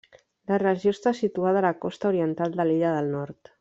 [0.51, 3.59] La regió està situada a la costa oriental de l'Illa del Nord.